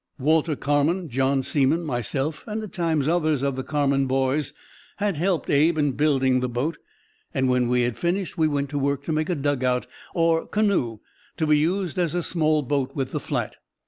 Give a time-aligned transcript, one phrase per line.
[0.17, 4.51] Walter Carman, John Seamon, myself, and at times others of the Carman boys,
[4.97, 6.79] had helped Abe in building the boat,
[7.35, 9.85] and when we had finished we went to work to make a dug out,
[10.15, 11.01] or canoe,
[11.37, 13.57] to be used as a small boat with the flat.